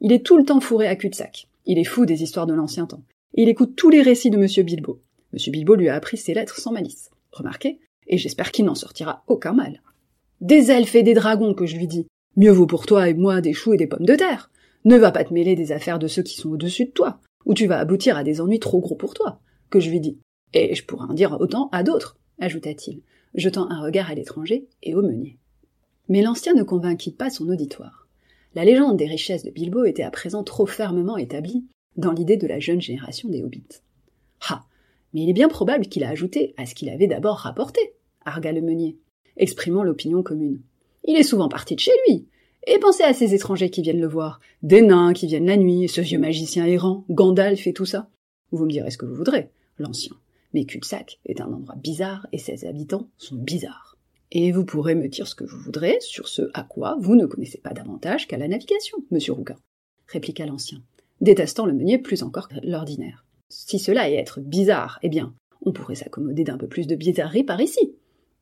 Il 0.00 0.12
est 0.12 0.24
tout 0.24 0.36
le 0.36 0.44
temps 0.44 0.60
fourré 0.60 0.86
à 0.86 0.96
cul-de-sac. 0.96 1.48
Il 1.64 1.78
est 1.78 1.84
fou 1.84 2.06
des 2.06 2.22
histoires 2.22 2.46
de 2.46 2.54
l'ancien 2.54 2.86
temps. 2.86 3.02
il 3.34 3.48
écoute 3.48 3.74
tous 3.74 3.90
les 3.90 4.02
récits 4.02 4.30
de 4.30 4.36
Monsieur 4.36 4.62
Bilbo. 4.62 5.00
Monsieur 5.32 5.50
Bilbo 5.50 5.74
lui 5.74 5.88
a 5.88 5.94
appris 5.94 6.16
ses 6.16 6.34
lettres 6.34 6.58
sans 6.58 6.72
malice. 6.72 7.10
Remarquez, 7.32 7.80
et 8.06 8.18
j'espère 8.18 8.52
qu'il 8.52 8.64
n'en 8.64 8.74
sortira 8.74 9.24
aucun 9.26 9.52
mal. 9.52 9.82
Des 10.40 10.70
elfes 10.70 10.94
et 10.94 11.02
des 11.02 11.14
dragons, 11.14 11.54
que 11.54 11.66
je 11.66 11.76
lui 11.76 11.86
dis. 11.86 12.06
Mieux 12.36 12.50
vaut 12.50 12.66
pour 12.66 12.84
toi 12.84 13.08
et 13.08 13.14
moi 13.14 13.40
des 13.40 13.54
choux 13.54 13.72
et 13.72 13.78
des 13.78 13.86
pommes 13.86 14.04
de 14.04 14.14
terre. 14.14 14.50
Ne 14.84 14.96
va 14.96 15.10
pas 15.10 15.24
te 15.24 15.32
mêler 15.32 15.56
des 15.56 15.72
affaires 15.72 15.98
de 15.98 16.06
ceux 16.06 16.22
qui 16.22 16.36
sont 16.36 16.50
au-dessus 16.50 16.84
de 16.84 16.90
toi, 16.90 17.20
ou 17.46 17.54
tu 17.54 17.66
vas 17.66 17.78
aboutir 17.78 18.16
à 18.16 18.24
des 18.24 18.40
ennuis 18.40 18.60
trop 18.60 18.80
gros 18.80 18.96
pour 18.96 19.14
toi, 19.14 19.40
que 19.70 19.80
je 19.80 19.90
lui 19.90 20.00
dis. 20.00 20.18
Et 20.52 20.74
je 20.74 20.84
pourrais 20.84 21.06
en 21.08 21.14
dire 21.14 21.36
autant 21.40 21.68
à 21.72 21.82
d'autres, 21.82 22.18
ajouta-t-il, 22.38 23.00
jetant 23.34 23.70
un 23.70 23.80
regard 23.80 24.10
à 24.10 24.14
l'étranger 24.14 24.68
et 24.82 24.94
au 24.94 25.02
meunier. 25.02 25.38
Mais 26.08 26.22
l'ancien 26.22 26.54
ne 26.54 26.62
convainquit 26.62 27.12
pas 27.12 27.30
son 27.30 27.48
auditoire. 27.48 28.06
La 28.54 28.64
légende 28.64 28.96
des 28.96 29.06
richesses 29.06 29.42
de 29.42 29.50
Bilbo 29.50 29.84
était 29.84 30.02
à 30.02 30.10
présent 30.10 30.44
trop 30.44 30.66
fermement 30.66 31.16
établie, 31.16 31.64
dans 31.96 32.12
l'idée 32.12 32.36
de 32.36 32.46
la 32.46 32.60
jeune 32.60 32.80
génération 32.80 33.28
des 33.28 33.42
hobbits. 33.42 33.64
Ah. 34.50 34.64
Mais 35.14 35.22
il 35.22 35.30
est 35.30 35.34
bien 35.34 35.48
probable 35.48 35.86
qu'il 35.86 36.04
a 36.04 36.10
ajouté 36.10 36.54
à 36.58 36.66
ce 36.66 36.74
qu'il 36.74 36.90
avait 36.90 37.06
d'abord 37.06 37.38
rapporté, 37.38 37.80
arga 38.24 38.52
le 38.52 38.60
meunier, 38.60 38.98
exprimant 39.36 39.82
l'opinion 39.82 40.22
commune. 40.22 40.60
Il 41.04 41.16
est 41.16 41.22
souvent 41.22 41.48
parti 41.48 41.74
de 41.74 41.80
chez 41.80 41.92
lui. 42.06 42.26
Et 42.66 42.78
pensez 42.78 43.04
à 43.04 43.14
ces 43.14 43.32
étrangers 43.34 43.70
qui 43.70 43.82
viennent 43.82 44.00
le 44.00 44.08
voir, 44.08 44.40
des 44.62 44.82
nains 44.82 45.12
qui 45.12 45.26
viennent 45.26 45.46
la 45.46 45.56
nuit, 45.56 45.88
ce 45.88 46.00
vieux 46.00 46.18
magicien 46.18 46.66
errant, 46.66 47.04
Gandalf 47.10 47.66
et 47.66 47.72
tout 47.72 47.84
ça. 47.84 48.08
Vous 48.50 48.64
me 48.64 48.70
direz 48.70 48.90
ce 48.90 48.98
que 48.98 49.06
vous 49.06 49.14
voudrez, 49.14 49.50
l'ancien. 49.78 50.16
Mais 50.52 50.64
cul-de-sac 50.64 51.20
est 51.26 51.40
un 51.40 51.52
endroit 51.52 51.76
bizarre 51.76 52.26
et 52.32 52.38
ses 52.38 52.66
habitants 52.66 53.08
sont 53.18 53.36
bizarres. 53.36 53.96
Et 54.32 54.50
vous 54.50 54.64
pourrez 54.64 54.96
me 54.96 55.08
dire 55.08 55.28
ce 55.28 55.36
que 55.36 55.44
vous 55.44 55.58
voudrez 55.58 55.98
sur 56.00 56.26
ce 56.26 56.50
à 56.54 56.64
quoi 56.64 56.96
vous 56.98 57.14
ne 57.14 57.26
connaissez 57.26 57.58
pas 57.58 57.72
davantage 57.72 58.26
qu'à 58.26 58.36
la 58.36 58.48
navigation, 58.48 58.98
monsieur 59.12 59.32
Rouquin, 59.32 59.56
répliqua 60.08 60.46
l'ancien, 60.46 60.82
détestant 61.20 61.66
le 61.66 61.72
meunier 61.72 61.98
plus 61.98 62.24
encore 62.24 62.48
que 62.48 62.56
l'ordinaire. 62.64 63.24
Si 63.48 63.78
cela 63.78 64.10
est 64.10 64.16
être 64.16 64.40
bizarre, 64.40 64.98
eh 65.02 65.08
bien, 65.08 65.32
on 65.62 65.72
pourrait 65.72 65.94
s'accommoder 65.94 66.42
d'un 66.42 66.58
peu 66.58 66.66
plus 66.66 66.88
de 66.88 66.96
bizarrerie 66.96 67.44
par 67.44 67.60
ici. 67.60 67.94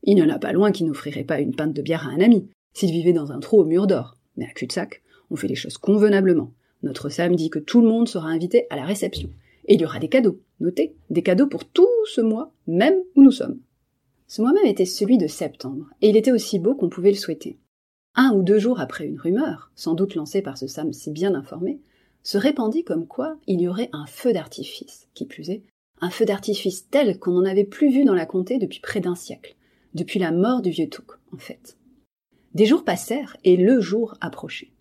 Il 0.06 0.16
n'y 0.16 0.22
en 0.22 0.28
a 0.28 0.38
pas 0.38 0.52
loin 0.52 0.70
qui 0.70 0.84
n'offrirait 0.84 1.24
pas 1.24 1.40
une 1.40 1.54
pinte 1.54 1.72
de 1.72 1.82
bière 1.82 2.06
à 2.06 2.10
un 2.10 2.20
ami, 2.20 2.48
s'il 2.74 2.92
vivait 2.92 3.14
dans 3.14 3.32
un 3.32 3.40
trou 3.40 3.60
au 3.60 3.64
mur 3.64 3.86
d'or. 3.86 4.16
Mais 4.36 4.44
à 4.44 4.52
cul-de-sac, 4.52 5.02
on 5.30 5.36
fait 5.36 5.48
les 5.48 5.54
choses 5.54 5.78
convenablement. 5.78 6.52
Notre 6.82 7.08
Sam 7.08 7.34
dit 7.34 7.48
que 7.48 7.58
tout 7.58 7.80
le 7.80 7.88
monde 7.88 8.08
sera 8.08 8.28
invité 8.28 8.66
à 8.68 8.76
la 8.76 8.84
réception. 8.84 9.30
Et 9.66 9.74
il 9.74 9.80
y 9.80 9.84
aura 9.84 9.98
des 9.98 10.08
cadeaux. 10.08 10.40
Notez, 10.60 10.94
des 11.08 11.22
cadeaux 11.22 11.46
pour 11.46 11.64
tout 11.64 11.88
ce 12.04 12.20
mois, 12.20 12.52
même 12.66 12.96
où 13.16 13.22
nous 13.22 13.30
sommes. 13.30 13.60
Ce 14.26 14.42
mois 14.42 14.52
même 14.52 14.66
était 14.66 14.84
celui 14.84 15.16
de 15.16 15.26
septembre, 15.26 15.86
et 16.02 16.10
il 16.10 16.16
était 16.16 16.32
aussi 16.32 16.58
beau 16.58 16.74
qu'on 16.74 16.90
pouvait 16.90 17.10
le 17.10 17.16
souhaiter. 17.16 17.58
Un 18.14 18.32
ou 18.34 18.42
deux 18.42 18.58
jours 18.58 18.80
après 18.80 19.06
une 19.06 19.18
rumeur, 19.18 19.70
sans 19.74 19.94
doute 19.94 20.14
lancée 20.14 20.42
par 20.42 20.58
ce 20.58 20.66
Sam 20.66 20.92
si 20.92 21.10
bien 21.10 21.34
informé, 21.34 21.80
se 22.22 22.38
répandit 22.38 22.84
comme 22.84 23.06
quoi 23.06 23.36
il 23.46 23.60
y 23.60 23.68
aurait 23.68 23.90
un 23.92 24.06
feu 24.06 24.32
d'artifice, 24.32 25.08
qui 25.14 25.24
plus 25.24 25.50
est, 25.50 25.62
un 26.00 26.10
feu 26.10 26.24
d'artifice 26.24 26.88
tel 26.90 27.18
qu'on 27.18 27.32
n'en 27.32 27.44
avait 27.44 27.64
plus 27.64 27.90
vu 27.90 28.04
dans 28.04 28.14
la 28.14 28.26
comté 28.26 28.58
depuis 28.58 28.80
près 28.80 29.00
d'un 29.00 29.14
siècle, 29.14 29.56
depuis 29.94 30.18
la 30.18 30.32
mort 30.32 30.62
du 30.62 30.70
vieux 30.70 30.88
Touc, 30.88 31.12
en 31.32 31.38
fait. 31.38 31.76
Des 32.54 32.66
jours 32.66 32.84
passèrent 32.84 33.36
et 33.44 33.56
le 33.56 33.80
jour 33.80 34.16
approchait. 34.20 34.72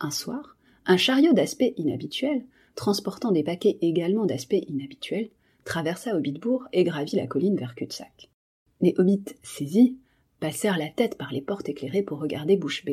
Un 0.00 0.10
soir, 0.10 0.56
un 0.86 0.96
chariot 0.96 1.32
d'aspect 1.32 1.74
inhabituel, 1.76 2.44
transportant 2.74 3.32
des 3.32 3.42
paquets 3.42 3.78
également 3.82 4.24
d'aspect 4.24 4.64
inhabituel, 4.68 5.30
traversa 5.64 6.16
Hobbitbourg 6.16 6.66
et 6.72 6.84
gravit 6.84 7.16
la 7.16 7.26
colline 7.26 7.56
vers 7.56 7.74
Cul-de-Sac. 7.74 8.30
Les 8.80 8.94
hobbits, 8.96 9.24
saisis, 9.42 9.98
passèrent 10.40 10.78
la 10.78 10.88
tête 10.88 11.18
par 11.18 11.32
les 11.32 11.42
portes 11.42 11.68
éclairées 11.68 12.02
pour 12.02 12.18
regarder 12.18 12.56
Bouche. 12.56 12.84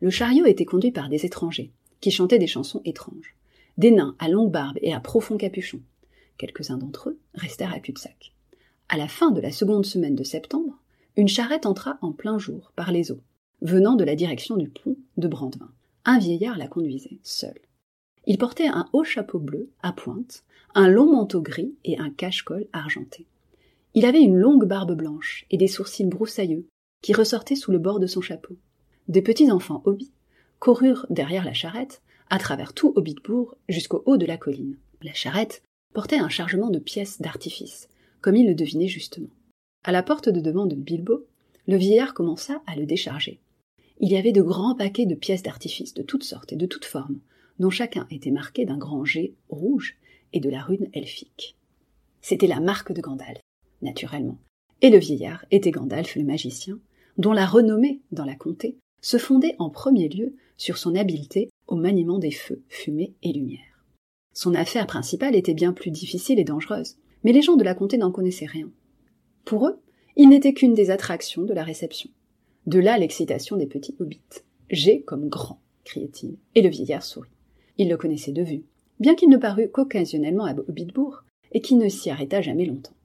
Le 0.00 0.10
chariot 0.10 0.44
était 0.44 0.66
conduit 0.66 0.92
par 0.92 1.08
des 1.08 1.24
étrangers, 1.24 1.72
qui 2.00 2.10
chantaient 2.10 2.38
des 2.38 2.46
chansons 2.46 2.82
étranges. 2.84 3.34
Des 3.78 3.90
nains 3.90 4.14
à 4.18 4.28
longue 4.28 4.50
barbe 4.50 4.78
et 4.82 4.92
à 4.92 5.00
profond 5.00 5.38
capuchon. 5.38 5.80
Quelques-uns 6.36 6.76
d'entre 6.76 7.10
eux 7.10 7.18
restèrent 7.34 7.72
à 7.72 7.80
Cul-de-Sac. 7.80 8.34
À 8.90 8.98
la 8.98 9.08
fin 9.08 9.30
de 9.30 9.40
la 9.40 9.50
seconde 9.50 9.86
semaine 9.86 10.14
de 10.14 10.24
septembre, 10.24 10.81
une 11.16 11.28
charrette 11.28 11.66
entra 11.66 11.98
en 12.00 12.12
plein 12.12 12.38
jour 12.38 12.72
par 12.74 12.92
les 12.92 13.12
eaux, 13.12 13.20
venant 13.60 13.96
de 13.96 14.04
la 14.04 14.16
direction 14.16 14.56
du 14.56 14.68
pont 14.68 14.96
de 15.16 15.28
Brandevin. 15.28 15.70
Un 16.04 16.18
vieillard 16.18 16.58
la 16.58 16.68
conduisait, 16.68 17.18
seul. 17.22 17.58
Il 18.26 18.38
portait 18.38 18.68
un 18.68 18.88
haut 18.92 19.04
chapeau 19.04 19.38
bleu, 19.38 19.70
à 19.82 19.92
pointe, 19.92 20.44
un 20.74 20.88
long 20.88 21.10
manteau 21.10 21.42
gris 21.42 21.74
et 21.84 21.98
un 21.98 22.10
cache-col 22.10 22.66
argenté. 22.72 23.26
Il 23.94 24.06
avait 24.06 24.22
une 24.22 24.38
longue 24.38 24.64
barbe 24.64 24.94
blanche 24.94 25.44
et 25.50 25.58
des 25.58 25.68
sourcils 25.68 26.06
broussailleux 26.06 26.66
qui 27.02 27.12
ressortaient 27.12 27.56
sous 27.56 27.72
le 27.72 27.78
bord 27.78 28.00
de 28.00 28.06
son 28.06 28.20
chapeau. 28.20 28.56
Des 29.08 29.22
petits 29.22 29.50
enfants 29.50 29.82
hobbits 29.84 30.12
coururent 30.60 31.06
derrière 31.10 31.44
la 31.44 31.52
charrette, 31.52 32.00
à 32.30 32.38
travers 32.38 32.72
tout 32.72 32.92
Hobbitbourg 32.96 33.56
jusqu'au 33.68 34.02
haut 34.06 34.16
de 34.16 34.24
la 34.24 34.38
colline. 34.38 34.78
La 35.02 35.12
charrette 35.12 35.62
portait 35.92 36.18
un 36.18 36.30
chargement 36.30 36.70
de 36.70 36.78
pièces 36.78 37.20
d'artifice, 37.20 37.88
comme 38.22 38.36
il 38.36 38.46
le 38.46 38.54
devinait 38.54 38.88
justement. 38.88 39.28
À 39.84 39.90
la 39.90 40.02
porte 40.02 40.28
de 40.28 40.40
devant 40.40 40.66
de 40.66 40.76
Bilbo, 40.76 41.26
le 41.66 41.76
vieillard 41.76 42.14
commença 42.14 42.62
à 42.66 42.76
le 42.76 42.86
décharger. 42.86 43.40
Il 44.00 44.10
y 44.10 44.16
avait 44.16 44.32
de 44.32 44.42
grands 44.42 44.76
paquets 44.76 45.06
de 45.06 45.14
pièces 45.14 45.42
d'artifice 45.42 45.94
de 45.94 46.02
toutes 46.02 46.24
sortes 46.24 46.52
et 46.52 46.56
de 46.56 46.66
toutes 46.66 46.84
formes, 46.84 47.18
dont 47.58 47.70
chacun 47.70 48.06
était 48.10 48.30
marqué 48.30 48.64
d'un 48.64 48.78
grand 48.78 49.04
G 49.04 49.34
rouge 49.48 49.96
et 50.32 50.40
de 50.40 50.50
la 50.50 50.62
rune 50.62 50.88
elfique. 50.92 51.56
C'était 52.20 52.46
la 52.46 52.60
marque 52.60 52.92
de 52.92 53.00
Gandalf, 53.00 53.40
naturellement. 53.80 54.38
Et 54.82 54.90
le 54.90 54.98
vieillard 54.98 55.44
était 55.50 55.70
Gandalf 55.72 56.14
le 56.14 56.24
magicien, 56.24 56.78
dont 57.18 57.32
la 57.32 57.46
renommée 57.46 58.00
dans 58.12 58.24
la 58.24 58.36
comté 58.36 58.76
se 59.00 59.18
fondait 59.18 59.56
en 59.58 59.68
premier 59.68 60.08
lieu 60.08 60.34
sur 60.56 60.78
son 60.78 60.94
habileté 60.94 61.50
au 61.66 61.74
maniement 61.74 62.18
des 62.18 62.30
feux, 62.30 62.62
fumée 62.68 63.14
et 63.22 63.32
lumière. 63.32 63.84
Son 64.32 64.54
affaire 64.54 64.86
principale 64.86 65.34
était 65.34 65.54
bien 65.54 65.72
plus 65.72 65.90
difficile 65.90 66.38
et 66.38 66.44
dangereuse, 66.44 66.96
mais 67.24 67.32
les 67.32 67.42
gens 67.42 67.56
de 67.56 67.64
la 67.64 67.74
comté 67.74 67.98
n'en 67.98 68.12
connaissaient 68.12 68.46
rien. 68.46 68.70
Pour 69.44 69.66
eux, 69.66 69.80
il 70.16 70.28
n'était 70.28 70.54
qu'une 70.54 70.74
des 70.74 70.90
attractions 70.90 71.42
de 71.42 71.54
la 71.54 71.64
réception. 71.64 72.10
De 72.66 72.78
là 72.78 72.98
l'excitation 72.98 73.56
des 73.56 73.66
petits 73.66 73.96
hobbits. 73.98 74.20
J'ai 74.70 75.02
comme 75.02 75.28
grand, 75.28 75.60
criait-il, 75.84 76.36
et 76.54 76.62
le 76.62 76.68
vieillard 76.68 77.02
sourit. 77.02 77.30
Il 77.78 77.88
le 77.88 77.96
connaissait 77.96 78.32
de 78.32 78.42
vue, 78.42 78.62
bien 79.00 79.14
qu'il 79.14 79.30
ne 79.30 79.36
parût 79.36 79.68
qu'occasionnellement 79.68 80.44
à 80.44 80.54
Hobbitbourg, 80.54 81.24
et 81.52 81.60
qu'il 81.60 81.78
ne 81.78 81.88
s'y 81.88 82.10
arrêta 82.10 82.40
jamais 82.40 82.64
longtemps. 82.64 82.96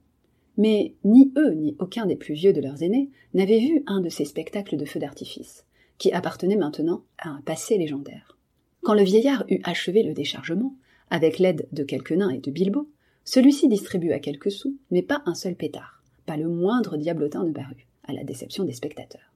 Mais 0.56 0.94
ni 1.04 1.32
eux, 1.36 1.52
ni 1.52 1.76
aucun 1.78 2.06
des 2.06 2.16
plus 2.16 2.34
vieux 2.34 2.52
de 2.52 2.60
leurs 2.60 2.82
aînés 2.82 3.10
n'avaient 3.34 3.60
vu 3.60 3.82
un 3.86 4.00
de 4.00 4.08
ces 4.08 4.24
spectacles 4.24 4.76
de 4.76 4.84
feux 4.84 5.00
d'artifice, 5.00 5.64
qui 5.98 6.12
appartenait 6.12 6.56
maintenant 6.56 7.04
à 7.18 7.30
un 7.30 7.40
passé 7.42 7.78
légendaire. 7.78 8.38
Quand 8.82 8.94
le 8.94 9.02
vieillard 9.02 9.44
eut 9.48 9.60
achevé 9.64 10.02
le 10.02 10.14
déchargement, 10.14 10.74
avec 11.10 11.38
l'aide 11.38 11.68
de 11.72 11.84
quelques 11.84 12.12
nains 12.12 12.30
et 12.30 12.38
de 12.38 12.50
Bilbo, 12.50 12.88
celui-ci 13.24 13.68
distribua 13.68 14.18
quelques 14.18 14.50
sous, 14.50 14.76
mais 14.90 15.02
pas 15.02 15.22
un 15.26 15.34
seul 15.34 15.54
pétard, 15.54 15.97
pas 16.28 16.36
le 16.36 16.46
moindre 16.46 16.98
diablotin 16.98 17.42
ne 17.42 17.52
parut, 17.52 17.88
à 18.04 18.12
la 18.12 18.22
déception 18.22 18.64
des 18.64 18.74
spectateurs. 18.74 19.32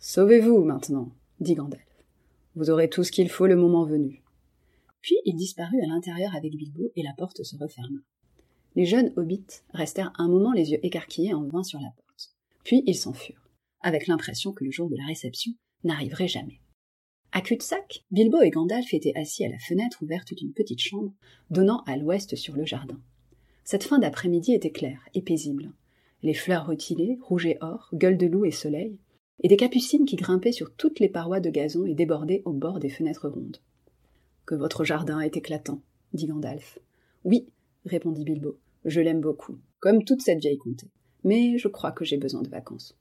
Sauvez-vous 0.00 0.64
maintenant, 0.64 1.12
dit 1.38 1.54
Gandalf. 1.54 1.86
Vous 2.56 2.70
aurez 2.70 2.90
tout 2.90 3.04
ce 3.04 3.12
qu'il 3.12 3.28
faut 3.28 3.46
le 3.46 3.54
moment 3.54 3.84
venu. 3.84 4.24
Puis 5.00 5.14
il 5.24 5.36
disparut 5.36 5.80
à 5.80 5.86
l'intérieur 5.86 6.34
avec 6.34 6.56
Bilbo 6.56 6.90
et 6.96 7.04
la 7.04 7.12
porte 7.16 7.44
se 7.44 7.56
referma. 7.56 8.00
Les 8.74 8.84
jeunes 8.84 9.12
hobbits 9.16 9.62
restèrent 9.72 10.12
un 10.18 10.26
moment 10.26 10.52
les 10.52 10.72
yeux 10.72 10.84
écarquillés 10.84 11.34
en 11.34 11.46
vain 11.46 11.62
sur 11.62 11.78
la 11.78 11.92
porte. 11.94 12.34
Puis 12.64 12.82
ils 12.84 12.96
s'en 12.96 13.12
furent, 13.12 13.48
avec 13.80 14.08
l'impression 14.08 14.52
que 14.52 14.64
le 14.64 14.72
jour 14.72 14.90
de 14.90 14.96
la 14.96 15.06
réception 15.06 15.52
n'arriverait 15.84 16.26
jamais. 16.26 16.60
À 17.30 17.42
cul-de-sac, 17.42 18.04
Bilbo 18.10 18.40
et 18.40 18.50
Gandalf 18.50 18.92
étaient 18.92 19.14
assis 19.14 19.44
à 19.44 19.50
la 19.50 19.58
fenêtre 19.60 20.02
ouverte 20.02 20.34
d'une 20.34 20.52
petite 20.52 20.80
chambre 20.80 21.14
donnant 21.48 21.84
à 21.86 21.96
l'ouest 21.96 22.34
sur 22.34 22.56
le 22.56 22.64
jardin. 22.64 23.00
Cette 23.62 23.84
fin 23.84 24.00
d'après-midi 24.00 24.52
était 24.52 24.72
claire 24.72 25.00
et 25.14 25.22
paisible. 25.22 25.70
Les 26.22 26.34
fleurs 26.34 26.66
rutilées, 26.66 27.18
rouges 27.22 27.46
et 27.46 27.58
or, 27.60 27.90
gueules 27.94 28.18
de 28.18 28.26
loup 28.26 28.44
et 28.44 28.50
soleil, 28.50 28.98
et 29.40 29.48
des 29.48 29.56
capucines 29.56 30.04
qui 30.04 30.16
grimpaient 30.16 30.52
sur 30.52 30.74
toutes 30.74 30.98
les 30.98 31.08
parois 31.08 31.40
de 31.40 31.50
gazon 31.50 31.84
et 31.84 31.94
débordaient 31.94 32.42
au 32.44 32.52
bord 32.52 32.80
des 32.80 32.88
fenêtres 32.88 33.28
rondes. 33.28 33.58
Que 34.46 34.54
votre 34.54 34.84
jardin 34.84 35.20
est 35.20 35.36
éclatant, 35.36 35.80
dit 36.12 36.26
Gandalf. 36.26 36.78
Oui, 37.24 37.48
répondit 37.84 38.24
Bilbo, 38.24 38.58
je 38.84 39.00
l'aime 39.00 39.20
beaucoup, 39.20 39.58
comme 39.80 40.04
toute 40.04 40.22
cette 40.22 40.40
vieille 40.40 40.58
comté. 40.58 40.88
Mais 41.24 41.58
je 41.58 41.68
crois 41.68 41.92
que 41.92 42.04
j'ai 42.04 42.16
besoin 42.16 42.42
de 42.42 42.48
vacances. 42.48 42.96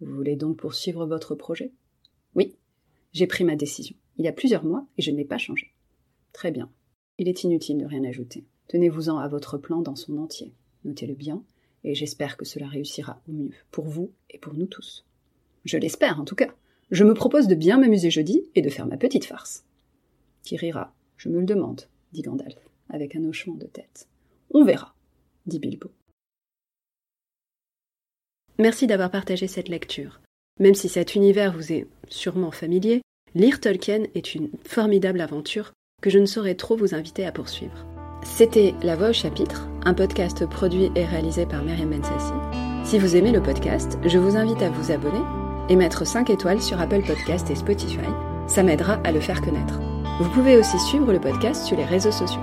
Vous 0.00 0.14
voulez 0.14 0.36
donc 0.36 0.56
poursuivre 0.56 1.06
votre 1.06 1.34
projet? 1.34 1.72
Oui, 2.34 2.56
j'ai 3.12 3.26
pris 3.26 3.44
ma 3.44 3.56
décision. 3.56 3.96
Il 4.18 4.24
y 4.24 4.28
a 4.28 4.32
plusieurs 4.32 4.64
mois 4.64 4.86
et 4.98 5.02
je 5.02 5.10
n'ai 5.10 5.24
pas 5.24 5.38
changé. 5.38 5.72
Très 6.32 6.50
bien. 6.50 6.70
Il 7.18 7.28
est 7.28 7.44
inutile 7.44 7.78
de 7.78 7.86
rien 7.86 8.04
ajouter. 8.04 8.44
Tenez-vous-en 8.68 9.18
à 9.18 9.28
votre 9.28 9.58
plan 9.58 9.80
dans 9.80 9.96
son 9.96 10.18
entier. 10.18 10.52
Notez-le 10.84 11.14
bien, 11.14 11.44
et 11.84 11.94
j'espère 11.94 12.36
que 12.36 12.44
cela 12.44 12.68
réussira 12.68 13.20
au 13.28 13.32
mieux, 13.32 13.50
pour 13.70 13.86
vous 13.86 14.10
et 14.30 14.38
pour 14.38 14.54
nous 14.54 14.66
tous. 14.66 15.04
Je 15.64 15.78
l'espère, 15.78 16.20
en 16.20 16.24
tout 16.24 16.34
cas. 16.34 16.54
Je 16.90 17.04
me 17.04 17.14
propose 17.14 17.48
de 17.48 17.54
bien 17.54 17.78
m'amuser 17.78 18.10
jeudi 18.10 18.44
et 18.54 18.62
de 18.62 18.68
faire 18.68 18.86
ma 18.86 18.96
petite 18.96 19.24
farce. 19.24 19.64
Qui 20.42 20.56
rira 20.56 20.94
Je 21.16 21.28
me 21.28 21.40
le 21.40 21.46
demande, 21.46 21.82
dit 22.12 22.22
Gandalf, 22.22 22.58
avec 22.90 23.16
un 23.16 23.24
hochement 23.24 23.54
de 23.54 23.66
tête. 23.66 24.08
On 24.52 24.64
verra, 24.64 24.94
dit 25.46 25.58
Bilbo. 25.58 25.90
Merci 28.58 28.86
d'avoir 28.86 29.10
partagé 29.10 29.48
cette 29.48 29.68
lecture. 29.68 30.20
Même 30.60 30.74
si 30.74 30.88
cet 30.88 31.14
univers 31.14 31.52
vous 31.52 31.72
est 31.72 31.86
sûrement 32.08 32.50
familier, 32.50 33.00
lire 33.34 33.60
Tolkien 33.60 34.04
est 34.14 34.34
une 34.34 34.50
formidable 34.64 35.20
aventure 35.20 35.72
que 36.02 36.10
je 36.10 36.18
ne 36.18 36.26
saurais 36.26 36.56
trop 36.56 36.76
vous 36.76 36.94
inviter 36.94 37.24
à 37.24 37.32
poursuivre. 37.32 37.86
C'était 38.22 38.74
La 38.82 38.96
Voix 38.96 39.10
au 39.10 39.12
chapitre, 39.12 39.66
un 39.84 39.94
podcast 39.94 40.46
produit 40.46 40.90
et 40.94 41.04
réalisé 41.04 41.44
par 41.44 41.62
Myriam 41.62 41.90
Bensassi. 41.90 42.32
Si 42.84 42.98
vous 42.98 43.16
aimez 43.16 43.32
le 43.32 43.42
podcast, 43.42 43.98
je 44.04 44.18
vous 44.18 44.36
invite 44.36 44.62
à 44.62 44.70
vous 44.70 44.92
abonner 44.92 45.22
et 45.68 45.76
mettre 45.76 46.06
5 46.06 46.30
étoiles 46.30 46.60
sur 46.60 46.80
Apple 46.80 47.02
Podcast 47.02 47.50
et 47.50 47.54
Spotify. 47.54 47.98
Ça 48.46 48.62
m'aidera 48.62 49.00
à 49.04 49.12
le 49.12 49.20
faire 49.20 49.40
connaître. 49.40 49.80
Vous 50.20 50.30
pouvez 50.30 50.56
aussi 50.56 50.78
suivre 50.78 51.12
le 51.12 51.20
podcast 51.20 51.64
sur 51.64 51.76
les 51.76 51.84
réseaux 51.84 52.12
sociaux. 52.12 52.40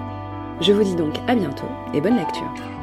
Je 0.61 0.73
vous 0.73 0.83
dis 0.83 0.95
donc 0.95 1.15
à 1.27 1.35
bientôt 1.35 1.67
et 1.93 2.01
bonne 2.01 2.17
lecture. 2.17 2.78